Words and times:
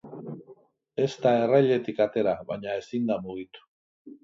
Ez 1.03 1.09
da 1.25 1.33
errailetik 1.41 2.03
atera, 2.07 2.35
baina 2.51 2.81
ezin 2.81 3.07
da 3.13 3.21
mugitu. 3.29 3.67